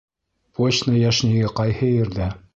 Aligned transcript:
Почта 0.59 0.95
йәшниге 1.03 1.53
ҡайһы 1.61 1.93
ерҙә? 1.99 2.35